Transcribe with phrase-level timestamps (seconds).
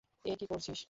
[0.25, 0.79] এ কি করছিস?